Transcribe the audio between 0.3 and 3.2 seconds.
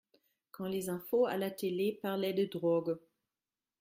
quand les infos à la télé parlaient de drogue.